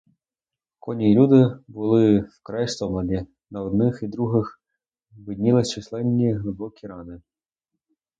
Коні 0.79 1.11
і 1.11 1.15
люди 1.15 1.57
були 1.67 2.19
вкрай 2.19 2.67
стомлені, 2.67 3.25
на 3.51 3.61
одних 3.61 3.99
і 4.03 4.07
других 4.07 4.61
виднілись 5.11 5.69
численні 5.71 6.33
глибокі 6.33 6.87
рани. 6.87 7.21